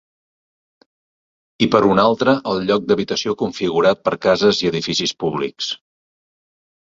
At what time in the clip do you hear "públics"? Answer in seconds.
5.25-5.69